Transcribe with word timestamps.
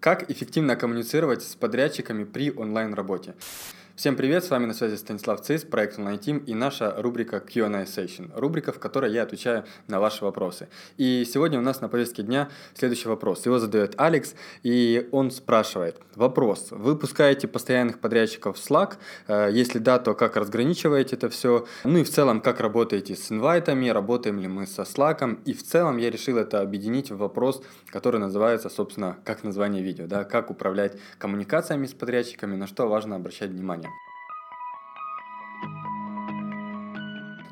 Как 0.00 0.30
эффективно 0.30 0.76
коммуницировать 0.76 1.42
с 1.42 1.54
подрядчиками 1.54 2.24
при 2.24 2.50
онлайн-работе? 2.50 3.34
Всем 4.00 4.16
привет, 4.16 4.42
с 4.42 4.48
вами 4.48 4.64
на 4.64 4.72
связи 4.72 4.96
Станислав 4.96 5.42
Цис, 5.42 5.62
проект 5.64 5.98
Online 5.98 6.18
Team 6.18 6.42
и 6.46 6.54
наша 6.54 6.94
рубрика 6.96 7.38
Q&A 7.38 7.82
Session, 7.82 8.30
рубрика, 8.34 8.72
в 8.72 8.78
которой 8.78 9.12
я 9.12 9.24
отвечаю 9.24 9.66
на 9.88 10.00
ваши 10.00 10.24
вопросы. 10.24 10.70
И 10.96 11.26
сегодня 11.30 11.58
у 11.58 11.62
нас 11.62 11.82
на 11.82 11.90
повестке 11.90 12.22
дня 12.22 12.48
следующий 12.72 13.08
вопрос. 13.08 13.44
Его 13.44 13.58
задает 13.58 13.92
Алекс, 13.98 14.34
и 14.62 15.06
он 15.12 15.30
спрашивает. 15.30 16.00
Вопрос. 16.14 16.68
Вы 16.70 16.96
пускаете 16.96 17.46
постоянных 17.46 17.98
подрядчиков 17.98 18.56
в 18.56 18.70
Slack? 18.70 18.94
Э, 19.28 19.50
если 19.52 19.78
да, 19.78 19.98
то 19.98 20.14
как 20.14 20.36
разграничиваете 20.36 21.16
это 21.16 21.28
все? 21.28 21.66
Ну 21.84 21.98
и 21.98 22.02
в 22.02 22.08
целом, 22.08 22.40
как 22.40 22.60
работаете 22.60 23.14
с 23.14 23.30
инвайтами? 23.30 23.90
Работаем 23.90 24.40
ли 24.40 24.48
мы 24.48 24.66
со 24.66 24.84
Slack? 24.84 25.42
И 25.44 25.52
в 25.52 25.62
целом 25.62 25.98
я 25.98 26.10
решил 26.10 26.38
это 26.38 26.62
объединить 26.62 27.10
в 27.10 27.18
вопрос, 27.18 27.62
который 27.90 28.18
называется, 28.18 28.70
собственно, 28.70 29.18
как 29.26 29.44
название 29.44 29.82
видео, 29.82 30.06
да, 30.06 30.24
как 30.24 30.50
управлять 30.50 30.96
коммуникациями 31.18 31.84
с 31.84 31.92
подрядчиками, 31.92 32.56
на 32.56 32.66
что 32.66 32.88
важно 32.88 33.16
обращать 33.16 33.50
внимание. 33.50 33.89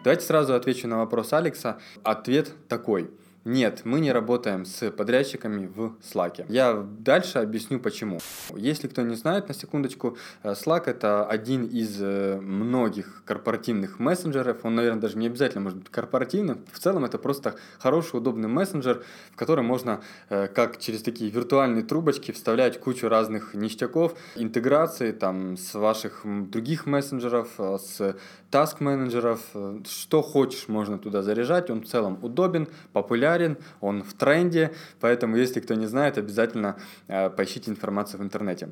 Давайте 0.04 0.24
сразу 0.24 0.54
отвечу 0.54 0.88
на 0.88 0.98
вопрос 0.98 1.32
Алекса. 1.32 1.78
Ответ 2.02 2.52
такой– 2.68 3.10
нет, 3.44 3.82
мы 3.84 4.00
не 4.00 4.12
работаем 4.12 4.64
с 4.66 4.90
подрядчиками 4.90 5.66
в 5.66 5.96
Slack. 6.02 6.44
Я 6.48 6.84
дальше 6.98 7.38
объясню 7.38 7.78
почему. 7.78 8.18
Если 8.54 8.88
кто 8.88 9.02
не 9.02 9.14
знает, 9.14 9.48
на 9.48 9.54
секундочку, 9.54 10.18
э, 10.42 10.52
Slack 10.52 10.82
это 10.86 11.24
один 11.24 11.64
из 11.64 11.96
э, 12.00 12.38
многих 12.40 13.22
корпоративных 13.24 14.00
мессенджеров. 14.00 14.64
Он, 14.64 14.74
наверное, 14.74 15.00
даже 15.00 15.16
не 15.16 15.28
обязательно 15.28 15.62
может 15.62 15.78
быть 15.78 15.88
корпоративным. 15.88 16.64
В 16.72 16.78
целом 16.78 17.04
это 17.04 17.16
просто 17.16 17.54
хороший, 17.78 18.16
удобный 18.16 18.48
мессенджер, 18.48 19.04
в 19.32 19.36
котором 19.36 19.66
можно 19.66 20.00
э, 20.28 20.48
как 20.48 20.78
через 20.78 21.02
такие 21.02 21.30
виртуальные 21.30 21.84
трубочки 21.84 22.32
вставлять 22.32 22.80
кучу 22.80 23.08
разных 23.08 23.54
ништяков, 23.54 24.14
интеграции 24.34 25.12
там 25.12 25.56
с 25.56 25.74
ваших 25.74 26.22
других 26.24 26.86
мессенджеров, 26.86 27.48
с 27.56 28.16
таск-менеджеров, 28.50 29.40
что 29.86 30.22
хочешь 30.22 30.68
можно 30.68 30.98
туда 30.98 31.22
заряжать. 31.22 31.70
Он 31.70 31.82
в 31.82 31.86
целом 31.86 32.18
удобен, 32.22 32.68
популярен 32.92 33.27
популярен, 33.28 33.58
он 33.80 34.02
в 34.02 34.14
тренде, 34.14 34.70
поэтому, 35.00 35.36
если 35.36 35.60
кто 35.60 35.74
не 35.74 35.86
знает, 35.86 36.18
обязательно 36.18 36.76
э, 37.08 37.30
поищите 37.30 37.70
информацию 37.70 38.20
в 38.20 38.22
интернете. 38.22 38.68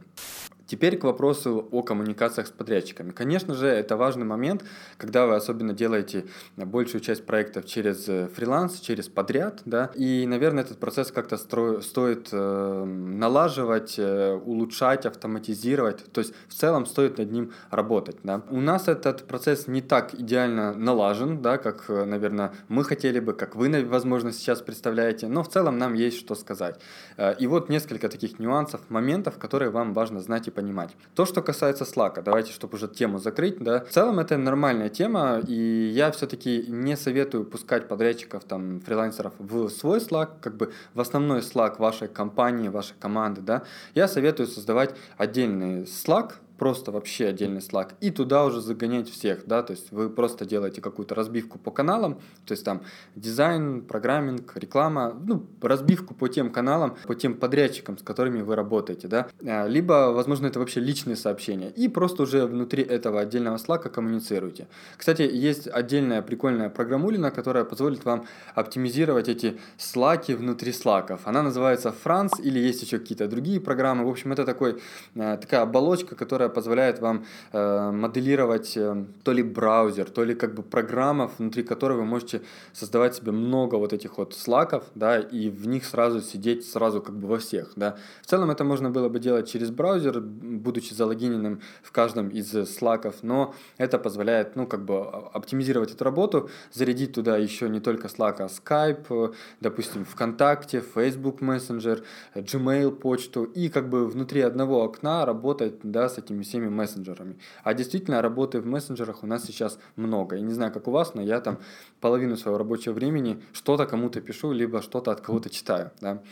Теперь 0.66 0.98
к 0.98 1.04
вопросу 1.04 1.68
о 1.70 1.82
коммуникациях 1.82 2.48
с 2.48 2.50
подрядчиками. 2.50 3.12
Конечно 3.12 3.54
же, 3.54 3.68
это 3.68 3.96
важный 3.96 4.24
момент, 4.24 4.64
когда 4.96 5.26
вы 5.26 5.36
особенно 5.36 5.72
делаете 5.72 6.26
большую 6.56 7.00
часть 7.00 7.24
проектов 7.24 7.66
через 7.66 8.08
э, 8.08 8.28
фриланс, 8.34 8.80
через 8.80 9.08
подряд, 9.08 9.62
да, 9.64 9.90
и, 9.94 10.26
наверное, 10.26 10.64
этот 10.64 10.78
процесс 10.78 11.12
как-то 11.12 11.36
стро... 11.36 11.80
стоит 11.82 12.30
э, 12.32 12.84
налаживать, 12.84 13.94
э, 13.98 14.32
улучшать, 14.34 15.06
автоматизировать, 15.06 16.04
то 16.12 16.20
есть 16.20 16.34
в 16.48 16.54
целом 16.54 16.86
стоит 16.86 17.18
над 17.18 17.30
ним 17.30 17.52
работать, 17.70 18.16
да. 18.24 18.42
У 18.50 18.60
нас 18.60 18.88
этот 18.88 19.26
процесс 19.26 19.68
не 19.68 19.82
так 19.82 20.14
идеально 20.14 20.74
налажен, 20.74 21.42
да, 21.42 21.58
как, 21.58 21.84
э, 21.88 22.04
наверное, 22.04 22.52
мы 22.68 22.82
хотели 22.82 23.20
бы, 23.20 23.34
как 23.34 23.54
вы, 23.54 23.84
возможно, 23.84 24.32
сейчас 24.32 24.62
представляете, 24.62 25.28
но 25.28 25.42
в 25.42 25.48
целом 25.48 25.78
нам 25.78 25.94
есть 25.94 26.18
что 26.18 26.34
сказать. 26.34 26.80
Э, 27.16 27.34
и 27.38 27.46
вот 27.46 27.68
несколько 27.68 28.08
таких 28.08 28.40
нюансов, 28.40 28.80
моментов, 28.88 29.38
которые 29.38 29.70
вам 29.70 29.92
важно 29.92 30.20
знать 30.20 30.48
и 30.48 30.50
понимать. 30.56 30.96
То, 31.14 31.26
что 31.26 31.42
касается 31.42 31.84
Slack, 31.84 32.22
давайте, 32.22 32.52
чтобы 32.52 32.74
уже 32.76 32.88
тему 32.88 33.18
закрыть, 33.18 33.58
да, 33.58 33.84
в 33.84 33.90
целом 33.90 34.18
это 34.18 34.36
нормальная 34.36 34.88
тема, 34.88 35.40
и 35.46 35.92
я 35.94 36.10
все-таки 36.10 36.64
не 36.68 36.96
советую 36.96 37.44
пускать 37.44 37.86
подрядчиков, 37.88 38.42
там, 38.44 38.80
фрилансеров 38.80 39.32
в 39.38 39.68
свой 39.68 39.98
Slack, 39.98 40.30
как 40.40 40.56
бы 40.56 40.72
в 40.94 41.00
основной 41.00 41.40
Slack 41.40 41.76
вашей 41.78 42.08
компании, 42.08 42.68
вашей 42.68 42.94
команды, 42.98 43.40
да, 43.42 43.62
я 43.94 44.08
советую 44.08 44.48
создавать 44.48 44.94
отдельный 45.18 45.82
Slack, 45.82 46.32
просто 46.58 46.92
вообще 46.92 47.26
отдельный 47.26 47.60
Slack, 47.60 47.94
и 48.00 48.10
туда 48.10 48.44
уже 48.44 48.60
загонять 48.60 49.08
всех, 49.08 49.46
да, 49.46 49.62
то 49.62 49.72
есть 49.72 49.92
вы 49.92 50.08
просто 50.10 50.44
делаете 50.44 50.80
какую-то 50.80 51.14
разбивку 51.14 51.58
по 51.58 51.70
каналам, 51.70 52.14
то 52.44 52.52
есть 52.52 52.64
там 52.64 52.82
дизайн, 53.14 53.82
программинг, 53.82 54.56
реклама, 54.56 55.14
ну, 55.26 55.46
разбивку 55.60 56.14
по 56.14 56.28
тем 56.28 56.50
каналам, 56.50 56.96
по 57.06 57.14
тем 57.14 57.34
подрядчикам, 57.34 57.98
с 57.98 58.02
которыми 58.02 58.42
вы 58.42 58.56
работаете, 58.56 59.08
да, 59.08 59.28
а, 59.44 59.66
либо, 59.66 60.12
возможно, 60.12 60.46
это 60.46 60.58
вообще 60.58 60.80
личные 60.80 61.16
сообщения, 61.16 61.70
и 61.70 61.88
просто 61.88 62.22
уже 62.22 62.46
внутри 62.46 62.82
этого 62.82 63.20
отдельного 63.20 63.56
Slack 63.56 63.88
коммуницируете. 63.90 64.68
Кстати, 64.96 65.22
есть 65.22 65.68
отдельная 65.68 66.22
прикольная 66.22 66.70
программулина, 66.70 67.30
которая 67.30 67.64
позволит 67.64 68.04
вам 68.04 68.26
оптимизировать 68.54 69.28
эти 69.28 69.58
слаки 69.76 70.34
внутри 70.34 70.72
слаков. 70.72 71.20
Она 71.24 71.42
называется 71.42 71.92
Франц, 71.92 72.32
или 72.40 72.58
есть 72.58 72.82
еще 72.82 72.98
какие-то 72.98 73.28
другие 73.28 73.60
программы. 73.60 74.04
В 74.04 74.08
общем, 74.08 74.32
это 74.32 74.44
такой, 74.44 74.80
э, 75.14 75.38
такая 75.40 75.62
оболочка, 75.62 76.14
которая 76.14 76.45
которая 76.46 76.54
позволяет 76.54 77.00
вам 77.00 77.24
э, 77.52 77.90
моделировать 77.90 78.76
э, 78.76 79.04
то 79.22 79.32
ли 79.32 79.42
браузер, 79.42 80.10
то 80.10 80.24
ли 80.24 80.34
как 80.34 80.54
бы 80.54 80.62
программа, 80.62 81.30
внутри 81.38 81.62
которой 81.62 81.96
вы 81.96 82.04
можете 82.04 82.40
создавать 82.72 83.14
себе 83.14 83.32
много 83.32 83.78
вот 83.78 83.92
этих 83.92 84.18
вот 84.18 84.34
слаков, 84.34 84.82
да, 84.94 85.18
и 85.18 85.50
в 85.50 85.66
них 85.66 85.84
сразу 85.84 86.20
сидеть 86.20 86.64
сразу 86.64 87.00
как 87.00 87.14
бы 87.14 87.28
во 87.28 87.36
всех, 87.38 87.72
да. 87.76 87.94
В 88.22 88.26
целом 88.26 88.50
это 88.50 88.64
можно 88.64 88.90
было 88.90 89.08
бы 89.08 89.18
делать 89.18 89.48
через 89.48 89.70
браузер, 89.70 90.20
будучи 90.20 90.94
залогиненным 90.94 91.60
в 91.82 91.92
каждом 91.92 92.28
из 92.28 92.52
слаков, 92.66 93.14
но 93.22 93.54
это 93.78 93.98
позволяет, 93.98 94.56
ну, 94.56 94.66
как 94.66 94.84
бы 94.84 94.98
оптимизировать 95.34 95.92
эту 95.92 96.04
работу, 96.04 96.48
зарядить 96.72 97.12
туда 97.12 97.36
еще 97.36 97.68
не 97.68 97.80
только 97.80 98.08
Slack, 98.08 98.36
а 98.38 98.46
Skype, 98.46 99.34
допустим, 99.60 100.04
ВКонтакте, 100.04 100.82
Facebook 100.94 101.42
Messenger, 101.42 102.02
Gmail 102.34 102.90
почту, 102.90 103.44
и 103.44 103.68
как 103.68 103.88
бы 103.88 104.06
внутри 104.06 104.42
одного 104.42 104.82
окна 104.84 105.26
работать, 105.26 105.74
да, 105.82 106.08
с 106.08 106.18
этим 106.18 106.35
этими 106.36 106.42
всеми 106.42 106.68
мессенджерами. 106.68 107.38
А 107.64 107.74
действительно, 107.74 108.22
работы 108.22 108.60
в 108.60 108.66
мессенджерах 108.66 109.22
у 109.22 109.26
нас 109.26 109.44
сейчас 109.44 109.78
много. 109.96 110.36
Я 110.36 110.42
не 110.42 110.52
знаю, 110.52 110.72
как 110.72 110.88
у 110.88 110.90
вас, 110.90 111.14
но 111.14 111.22
я 111.22 111.40
там 111.40 111.58
половину 112.00 112.36
своего 112.36 112.58
рабочего 112.58 112.92
времени 112.92 113.42
что-то 113.52 113.86
кому-то 113.86 114.20
пишу, 114.20 114.52
либо 114.52 114.82
что-то 114.82 115.10
от 115.10 115.20
кого-то 115.20 115.50
читаю. 115.50 115.90
Да. 116.00 116.22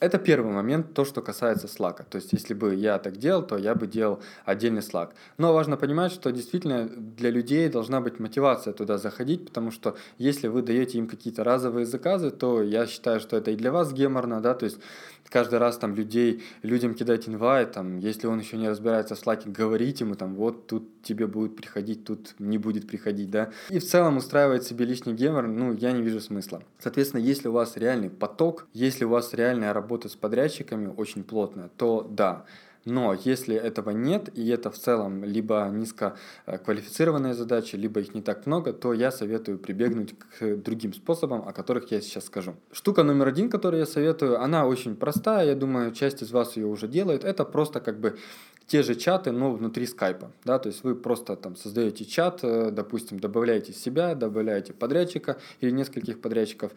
Это 0.00 0.18
первый 0.18 0.52
момент, 0.52 0.94
то, 0.94 1.04
что 1.04 1.22
касается 1.22 1.66
Slack. 1.66 2.04
То 2.08 2.16
есть, 2.16 2.32
если 2.32 2.54
бы 2.54 2.72
я 2.72 2.98
так 2.98 3.16
делал, 3.16 3.42
то 3.42 3.56
я 3.56 3.74
бы 3.74 3.88
делал 3.88 4.20
отдельный 4.44 4.80
Slack. 4.80 5.10
Но 5.38 5.52
важно 5.52 5.76
понимать, 5.76 6.12
что 6.12 6.30
действительно 6.30 6.88
для 6.88 7.30
людей 7.30 7.68
должна 7.68 8.00
быть 8.00 8.20
мотивация 8.20 8.72
туда 8.72 8.96
заходить, 8.98 9.46
потому 9.46 9.72
что 9.72 9.96
если 10.16 10.46
вы 10.46 10.62
даете 10.62 10.98
им 10.98 11.08
какие-то 11.08 11.42
разовые 11.42 11.84
заказы, 11.84 12.30
то 12.30 12.62
я 12.62 12.86
считаю, 12.86 13.18
что 13.18 13.36
это 13.36 13.50
и 13.50 13.56
для 13.56 13.72
вас 13.72 13.92
геморно, 13.92 14.40
да, 14.40 14.54
то 14.54 14.66
есть 14.66 14.78
каждый 15.28 15.58
раз 15.58 15.76
там 15.78 15.96
людей, 15.96 16.44
людям 16.62 16.94
кидать 16.94 17.28
инвайт, 17.28 17.72
там, 17.72 17.98
если 17.98 18.28
он 18.28 18.38
еще 18.38 18.56
не 18.56 18.68
разбирается 18.68 19.16
в 19.16 19.18
Slack, 19.22 19.50
говорить 19.50 20.00
ему 20.00 20.14
там, 20.14 20.36
вот 20.36 20.68
тут 20.68 21.02
тебе 21.02 21.26
будет 21.26 21.56
приходить, 21.56 22.04
тут 22.04 22.36
не 22.38 22.56
будет 22.56 22.86
приходить, 22.86 23.30
да. 23.30 23.50
И 23.68 23.80
в 23.80 23.84
целом 23.84 24.16
устраивать 24.16 24.62
себе 24.62 24.84
лишний 24.84 25.12
гемор, 25.12 25.48
ну, 25.48 25.72
я 25.72 25.90
не 25.90 26.02
вижу 26.02 26.20
смысла. 26.20 26.62
Соответственно, 26.78 27.20
если 27.20 27.48
у 27.48 27.52
вас 27.52 27.76
реальный 27.76 28.10
поток, 28.10 28.68
если 28.72 29.04
у 29.04 29.08
вас 29.08 29.34
реальная 29.34 29.72
работа 29.72 29.87
с 30.08 30.16
подрядчиками 30.16 30.92
очень 30.96 31.24
плотная, 31.24 31.70
то 31.76 32.06
да, 32.08 32.44
но 32.84 33.12
если 33.12 33.54
этого 33.54 33.90
нет, 33.90 34.30
и 34.34 34.48
это 34.48 34.70
в 34.70 34.78
целом 34.78 35.22
либо 35.24 35.68
низкоквалифицированные 35.70 37.34
задачи, 37.34 37.76
либо 37.76 38.00
их 38.00 38.14
не 38.14 38.22
так 38.22 38.46
много, 38.46 38.72
то 38.72 38.94
я 38.94 39.10
советую 39.10 39.58
прибегнуть 39.58 40.14
к 40.18 40.56
другим 40.56 40.94
способам, 40.94 41.46
о 41.46 41.52
которых 41.52 41.90
я 41.90 42.00
сейчас 42.00 42.24
скажу. 42.24 42.54
Штука 42.72 43.02
номер 43.02 43.28
один, 43.28 43.50
которую 43.50 43.80
я 43.80 43.86
советую, 43.86 44.40
она 44.40 44.66
очень 44.66 44.96
простая, 44.96 45.46
я 45.48 45.54
думаю, 45.54 45.92
часть 45.92 46.22
из 46.22 46.30
вас 46.30 46.56
ее 46.56 46.66
уже 46.66 46.88
делает. 46.88 47.24
Это 47.24 47.44
просто 47.44 47.80
как 47.80 48.00
бы 48.00 48.16
те 48.68 48.82
же 48.82 48.94
чаты, 48.94 49.32
но 49.32 49.50
внутри 49.52 49.86
скайпа. 49.86 50.30
Да? 50.44 50.58
То 50.58 50.68
есть 50.68 50.84
вы 50.84 50.94
просто 50.94 51.36
там 51.36 51.56
создаете 51.56 52.04
чат, 52.04 52.40
э, 52.42 52.70
допустим, 52.70 53.18
добавляете 53.18 53.72
себя, 53.72 54.14
добавляете 54.14 54.74
подрядчика 54.74 55.38
или 55.60 55.70
нескольких 55.70 56.20
подрядчиков, 56.20 56.72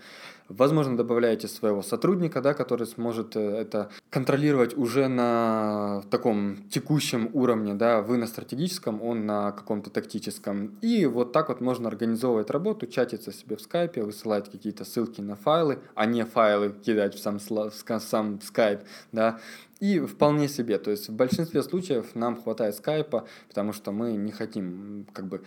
возможно, 0.47 0.95
добавляете 0.95 1.49
своего 1.49 1.81
сотрудника, 1.81 2.41
да, 2.41 2.53
который 2.53 2.87
сможет 2.87 3.35
э, 3.35 3.41
это 3.41 3.89
контролировать 4.09 4.75
уже 4.77 5.09
на 5.09 6.03
таком 6.09 6.63
текущем 6.69 7.29
уровне, 7.33 7.73
да, 7.73 8.01
вы 8.01 8.17
на 8.17 8.25
стратегическом, 8.25 9.01
он 9.03 9.25
на 9.25 9.51
каком-то 9.51 9.89
тактическом. 9.89 10.77
И 10.81 11.05
вот 11.05 11.33
так 11.33 11.49
вот 11.49 11.59
можно 11.59 11.89
организовывать 11.89 12.49
работу, 12.49 12.87
чатиться 12.87 13.33
себе 13.33 13.57
в 13.57 13.61
скайпе, 13.61 14.03
высылать 14.03 14.49
какие-то 14.49 14.85
ссылки 14.85 15.19
на 15.19 15.35
файлы, 15.35 15.79
а 15.93 16.05
не 16.05 16.23
файлы 16.23 16.71
кидать 16.71 17.15
в 17.15 17.19
сам, 17.19 17.37
в 17.39 17.99
сам 17.99 18.39
скайп, 18.41 18.79
да, 19.11 19.39
и 19.81 19.99
вполне 19.99 20.47
себе, 20.47 20.77
то 20.77 20.91
есть 20.91 21.09
в 21.09 21.13
большинстве 21.13 21.63
случаев 21.63 22.15
нам 22.15 22.41
хватает 22.41 22.75
скайпа, 22.75 23.27
потому 23.49 23.73
что 23.73 23.91
мы 23.91 24.13
не 24.13 24.31
хотим 24.31 25.07
как 25.11 25.25
бы 25.25 25.41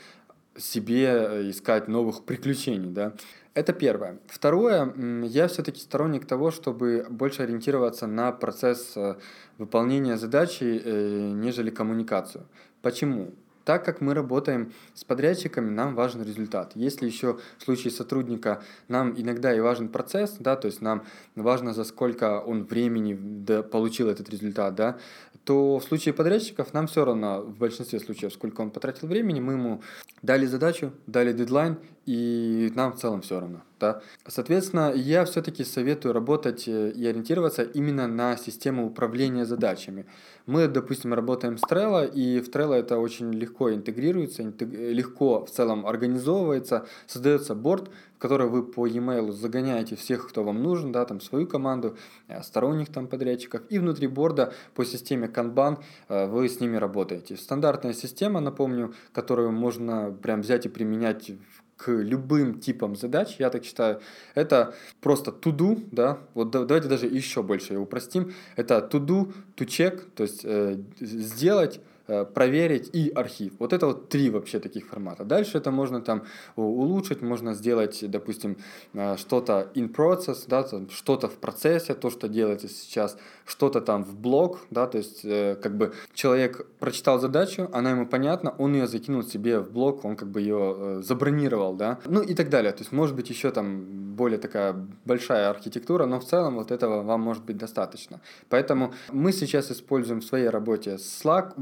себе 0.57 1.05
э, 1.07 1.51
искать 1.51 1.89
новых 1.89 2.25
приключений, 2.25 2.91
да. 2.91 3.15
Это 3.55 3.73
первое. 3.73 4.19
Второе, 4.27 4.93
я 5.23 5.47
все-таки 5.47 5.81
сторонник 5.81 6.27
того, 6.27 6.51
чтобы 6.51 7.07
больше 7.09 7.43
ориентироваться 7.43 8.09
на 8.09 8.33
процесс 8.33 8.97
э, 8.97 9.15
выполнения 9.59 10.17
задачи, 10.17 10.83
э, 10.85 11.31
нежели 11.33 11.71
коммуникацию. 11.71 12.47
Почему? 12.83 13.33
Так 13.65 13.85
как 13.85 14.01
мы 14.01 14.15
работаем 14.15 14.73
с 14.95 15.05
подрядчиками, 15.05 15.71
нам 15.71 15.95
важен 15.95 16.23
результат. 16.23 16.73
Если 16.75 17.07
еще 17.07 17.39
в 17.59 17.63
случае 17.63 17.93
сотрудника 17.93 18.63
нам 18.89 19.15
иногда 19.17 19.55
и 19.55 19.61
важен 19.61 19.89
процесс, 19.89 20.37
да, 20.39 20.57
то 20.57 20.67
есть 20.67 20.83
нам 20.83 21.05
важно, 21.35 21.73
за 21.73 21.85
сколько 21.85 22.41
он 22.41 22.65
времени 22.65 23.15
получил 23.63 24.09
этот 24.09 24.29
результат, 24.29 24.75
да, 24.75 24.99
то 25.45 25.79
в 25.79 25.85
случае 25.85 26.15
подрядчиков 26.15 26.73
нам 26.73 26.87
все 26.87 27.05
равно 27.05 27.43
в 27.43 27.59
большинстве 27.59 28.01
случаев, 28.01 28.33
сколько 28.33 28.61
он 28.61 28.71
потратил 28.71 29.09
времени, 29.09 29.41
мы 29.41 29.55
ему 29.55 29.83
дали 30.23 30.47
задачу, 30.47 30.93
дали 31.07 31.33
дедлайн, 31.33 31.79
и 32.07 32.71
нам 32.75 32.93
в 32.93 33.01
целом 33.01 33.23
все 33.23 33.41
равно. 33.41 33.63
Да? 33.85 34.01
Соответственно, 34.27 34.93
я 34.95 35.25
все-таки 35.25 35.65
советую 35.65 36.15
работать 36.15 36.69
э, 36.69 36.91
и 36.91 37.07
ориентироваться 37.07 37.63
именно 37.63 38.07
на 38.07 38.37
систему 38.37 38.87
управления 38.87 39.45
задачами. 39.45 40.07
Мы, 40.47 40.69
допустим, 40.69 41.13
работаем 41.13 41.59
с 41.59 41.63
Trello, 41.63 42.11
и 42.11 42.41
в 42.41 42.49
Trello 42.49 42.75
это 42.75 42.99
очень 42.99 43.33
легко 43.33 43.73
интегрируется, 43.73 44.43
легко 44.43 45.45
в 45.45 45.51
целом 45.51 45.87
организовывается, 45.87 46.87
создается 47.07 47.55
борт, 47.55 47.91
в 48.17 48.19
который 48.19 48.49
вы 48.49 48.63
по 48.63 48.87
e-mail 48.87 49.33
загоняете 49.33 49.97
всех, 49.97 50.29
кто 50.29 50.45
вам 50.45 50.63
нужен, 50.63 50.93
да, 50.93 51.05
там 51.05 51.21
свою 51.21 51.47
команду, 51.47 51.97
э, 52.29 52.43
сторонних 52.43 52.89
там 52.89 53.07
подрядчиков, 53.07 53.61
и 53.69 53.79
внутри 53.79 54.07
борда 54.07 54.53
по 54.75 54.85
системе 54.85 55.27
Kanban 55.27 55.79
э, 56.09 56.27
вы 56.27 56.49
с 56.49 56.61
ними 56.61 56.79
работаете. 56.79 57.37
Стандартная 57.37 57.93
система, 57.93 58.41
напомню, 58.41 58.95
которую 59.13 59.53
можно 59.53 60.11
прям 60.23 60.41
взять 60.41 60.67
и 60.67 60.69
применять 60.71 61.33
к 61.77 61.89
любым 61.89 62.61
типам 62.61 62.97
задач, 62.97 63.37
я 63.39 63.51
так 63.51 63.65
считаю, 63.65 64.01
это 64.35 64.75
просто 65.01 65.31
to 65.31 65.55
do, 65.55 65.87
да, 65.91 66.19
вот 66.35 66.51
давайте 66.51 66.89
даже 66.89 67.07
еще 67.07 67.43
больше 67.43 67.77
упростим, 67.77 68.33
это 68.57 68.89
to 68.91 69.05
do, 69.05 69.33
to 69.57 69.67
check, 69.67 70.03
то 70.15 70.23
есть 70.23 70.43
э, 70.45 70.79
сделать, 71.01 71.81
проверить 72.07 72.91
и 72.95 73.11
архив. 73.11 73.53
Вот 73.59 73.73
это 73.73 73.87
вот 73.87 74.09
три 74.09 74.31
вообще 74.31 74.61
таких 74.61 74.87
формата. 74.87 75.25
Дальше 75.25 75.59
это 75.59 75.71
можно 75.71 76.01
там 76.01 76.23
улучшить, 76.57 77.23
можно 77.23 77.55
сделать, 77.55 78.11
допустим, 78.11 78.57
э, 78.93 79.17
что-то 79.17 79.71
in 79.75 79.95
process, 79.95 80.45
да, 80.47 80.67
что-то 80.91 81.29
в 81.29 81.37
процессе, 81.37 81.95
то, 81.95 82.11
что 82.11 82.29
делается 82.29 82.69
сейчас, 82.69 83.17
что-то 83.47 83.81
там 83.81 84.05
в 84.05 84.15
блог, 84.17 84.59
да, 84.71 84.87
то 84.87 84.99
есть 84.99 85.25
э, 85.25 85.57
как 85.63 85.77
бы 85.77 85.93
человек 86.15 86.67
прочитал 86.79 87.19
задачу, 87.19 87.69
она 87.73 87.91
ему 87.91 88.07
понятна, 88.07 88.55
он 88.59 88.75
ее 88.75 88.87
закинул 88.87 89.23
себе 89.23 89.59
в 89.59 89.71
блог, 89.73 90.05
он 90.05 90.17
как 90.17 90.29
бы 90.29 90.41
ее 90.41 91.03
забронировал, 91.03 91.75
да, 91.75 91.99
ну 92.07 92.23
и 92.23 92.35
так 92.35 92.51
далее. 92.51 92.73
То 92.73 92.81
есть 92.81 92.93
может 92.93 93.17
быть 93.17 93.31
еще 93.31 93.51
там 93.51 94.15
более 94.15 94.39
такая 94.39 94.75
большая 95.05 95.51
архитектура, 95.51 96.07
но 96.07 96.19
в 96.19 96.25
целом 96.25 96.57
вот 96.57 96.71
этого 96.71 97.03
вам 97.03 97.21
может 97.21 97.45
быть 97.45 97.57
достаточно. 97.57 98.21
Поэтому 98.49 98.93
мы 99.13 99.33
сейчас 99.33 99.71
используем 99.71 100.21
в 100.21 100.25
своей 100.25 100.49
работе 100.49 100.97
Slack, 100.97 101.55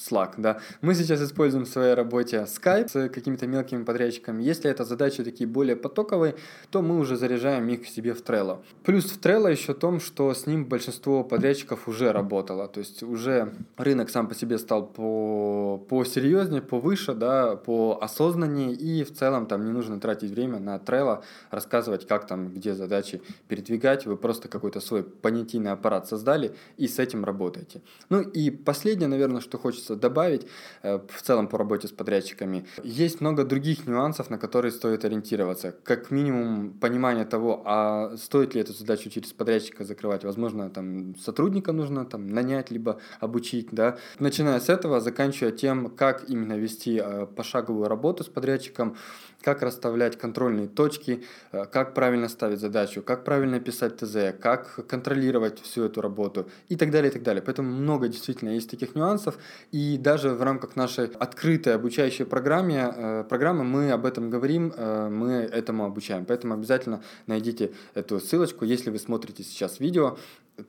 Slack, 0.00 0.34
да. 0.38 0.60
Мы 0.80 0.94
сейчас 0.94 1.20
используем 1.22 1.64
в 1.64 1.68
своей 1.68 1.94
работе 1.94 2.46
Skype 2.46 2.88
с 2.88 3.08
какими-то 3.08 3.46
мелкими 3.46 3.84
подрядчиками. 3.84 4.42
Если 4.42 4.70
это 4.70 4.84
задачи 4.84 5.22
такие 5.22 5.46
более 5.46 5.76
потоковые, 5.76 6.36
то 6.70 6.82
мы 6.82 6.98
уже 6.98 7.16
заряжаем 7.16 7.68
их 7.68 7.86
себе 7.86 8.14
в 8.14 8.22
Trello. 8.22 8.58
Плюс 8.82 9.04
в 9.04 9.20
Trello 9.20 9.50
еще 9.50 9.74
в 9.74 9.78
том, 9.78 10.00
что 10.00 10.32
с 10.32 10.46
ним 10.46 10.64
большинство 10.64 11.22
подрядчиков 11.24 11.88
уже 11.88 12.12
работало. 12.12 12.66
То 12.68 12.80
есть 12.80 13.02
уже 13.02 13.52
рынок 13.76 14.10
сам 14.10 14.28
по 14.28 14.34
себе 14.34 14.58
стал 14.58 14.86
по, 14.86 15.78
по 15.88 16.04
серьезнее, 16.04 16.62
повыше, 16.62 17.14
да, 17.14 17.56
по 17.56 17.98
осознаннее. 18.00 18.72
И 18.72 19.04
в 19.04 19.14
целом 19.14 19.46
там 19.46 19.64
не 19.64 19.72
нужно 19.72 20.00
тратить 20.00 20.30
время 20.30 20.58
на 20.58 20.76
Trello, 20.76 21.22
рассказывать, 21.50 22.06
как 22.06 22.26
там, 22.26 22.48
где 22.48 22.74
задачи 22.74 23.20
передвигать. 23.48 24.06
Вы 24.06 24.16
просто 24.16 24.48
какой-то 24.48 24.80
свой 24.80 25.02
понятийный 25.02 25.72
аппарат 25.72 26.08
создали 26.08 26.54
и 26.78 26.88
с 26.88 26.98
этим 26.98 27.24
работаете. 27.24 27.82
Ну 28.08 28.20
и 28.20 28.50
последнее, 28.50 29.08
наверное, 29.08 29.40
что 29.40 29.58
хочется 29.58 29.89
хочется 29.90 29.96
добавить 29.96 30.46
э, 30.82 30.98
в 31.08 31.22
целом 31.22 31.48
по 31.48 31.58
работе 31.58 31.86
с 31.86 31.90
подрядчиками. 31.90 32.64
Есть 32.84 33.20
много 33.20 33.44
других 33.44 33.86
нюансов, 33.86 34.30
на 34.30 34.38
которые 34.38 34.72
стоит 34.72 35.04
ориентироваться. 35.04 35.72
Как 35.84 36.10
минимум 36.10 36.72
понимание 36.80 37.24
того, 37.24 37.62
а 37.64 38.16
стоит 38.16 38.54
ли 38.54 38.60
эту 38.60 38.72
задачу 38.72 39.10
через 39.10 39.32
подрядчика 39.32 39.84
закрывать. 39.84 40.24
Возможно, 40.24 40.70
там 40.70 41.14
сотрудника 41.16 41.72
нужно 41.72 42.04
там, 42.04 42.26
нанять, 42.26 42.70
либо 42.70 42.96
обучить. 43.20 43.68
Да? 43.72 43.96
Начиная 44.20 44.60
с 44.60 44.68
этого, 44.68 45.00
заканчивая 45.00 45.52
тем, 45.52 45.88
как 45.96 46.30
именно 46.30 46.58
вести 46.58 47.00
э, 47.02 47.26
пошаговую 47.26 47.88
работу 47.88 48.22
с 48.22 48.28
подрядчиком, 48.28 48.94
как 49.42 49.62
расставлять 49.62 50.18
контрольные 50.18 50.68
точки, 50.68 51.24
э, 51.52 51.64
как 51.66 51.94
правильно 51.94 52.28
ставить 52.28 52.60
задачу, 52.60 53.02
как 53.02 53.24
правильно 53.24 53.60
писать 53.60 53.96
ТЗ, 53.96 54.34
как 54.40 54.86
контролировать 54.86 55.60
всю 55.60 55.84
эту 55.84 56.00
работу 56.00 56.48
и 56.68 56.76
так 56.76 56.90
далее, 56.90 57.10
и 57.10 57.12
так 57.12 57.22
далее. 57.22 57.42
Поэтому 57.42 57.70
много 57.70 58.08
действительно 58.08 58.50
есть 58.50 58.70
таких 58.70 58.94
нюансов, 58.94 59.38
и 59.72 59.96
даже 59.98 60.30
в 60.30 60.42
рамках 60.42 60.76
нашей 60.76 61.06
открытой 61.06 61.74
обучающей 61.74 62.24
программы, 62.24 62.60
э, 62.74 63.24
программы 63.28 63.64
мы 63.64 63.90
об 63.92 64.04
этом 64.04 64.30
говорим, 64.30 64.72
э, 64.76 65.08
мы 65.08 65.32
этому 65.32 65.84
обучаем. 65.84 66.24
Поэтому 66.24 66.54
обязательно 66.54 67.02
найдите 67.26 67.72
эту 67.94 68.20
ссылочку, 68.20 68.64
если 68.64 68.90
вы 68.90 68.98
смотрите 68.98 69.42
сейчас 69.42 69.80
видео, 69.80 70.18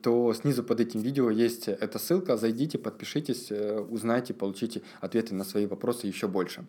то 0.02 0.32
снизу 0.32 0.62
под 0.62 0.80
этим 0.80 1.00
видео 1.00 1.28
есть 1.28 1.68
эта 1.68 1.98
ссылка, 1.98 2.38
зайдите, 2.38 2.78
подпишитесь, 2.78 3.50
узнайте, 3.50 4.32
получите 4.32 4.80
ответы 5.00 5.34
на 5.34 5.44
свои 5.44 5.66
вопросы 5.66 6.06
еще 6.06 6.28
больше. 6.28 6.64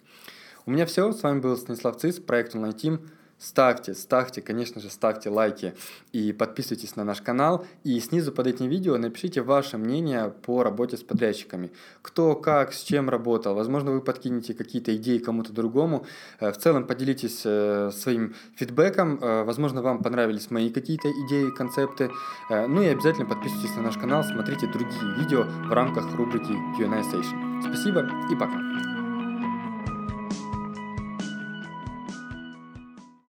У 0.65 0.71
меня 0.71 0.86
все. 0.86 1.12
С 1.12 1.24
вами 1.24 1.39
был 1.39 1.57
Станислав 1.57 1.98
Цис, 1.98 2.19
проект 2.19 2.56
Online 2.56 2.75
Team. 2.75 3.00
Ставьте, 3.38 3.94
ставьте, 3.94 4.42
конечно 4.42 4.80
же, 4.80 4.89
ставьте 4.89 5.30
лайки 5.30 5.74
и 6.13 6.31
подписывайтесь 6.31 6.95
на 6.95 7.04
наш 7.04 7.21
канал. 7.21 7.65
И 7.83 8.00
снизу 8.00 8.31
под 8.31 8.48
этим 8.48 8.69
видео 8.69 8.98
напишите 8.98 9.42
ваше 9.42 9.77
мнение 9.77 10.33
по 10.44 10.63
работе 10.63 10.95
с 10.95 11.04
подрядчиками. 11.04 11.71
Кто, 12.01 12.36
как, 12.36 12.71
с 12.71 12.83
чем 12.83 13.10
работал. 13.10 13.54
Возможно, 13.54 13.92
вы 13.92 14.00
подкинете 14.00 14.54
какие-то 14.54 14.95
идеи 14.95 15.18
кому-то 15.18 15.51
другому. 15.51 16.06
Э, 16.39 16.54
в 16.54 16.57
целом 16.57 16.88
поделитесь 16.88 17.42
э, 17.44 17.92
своим 17.92 18.33
фидбэком. 18.56 19.19
Э, 19.21 19.44
возможно, 19.44 19.81
вам 19.81 20.01
понравились 20.01 20.50
мои 20.50 20.69
какие-то 20.69 21.10
идеи, 21.25 21.50
концепты. 21.50 22.12
Ну 22.50 22.81
и 22.81 22.88
обязательно 22.88 23.25
подписывайтесь 23.25 23.75
на 23.75 23.81
наш 23.81 23.98
канал, 23.98 24.24
смотрите 24.24 24.68
другие 24.68 25.15
видео 25.18 25.44
в 25.44 25.74
рамках 25.74 26.15
рубрики 26.15 26.54
Q&A 26.77 27.01
Station. 27.01 27.62
Спасибо 27.62 28.10
и 28.31 28.36
пока. 28.36 28.92